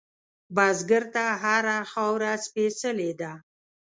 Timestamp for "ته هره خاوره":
1.13-2.31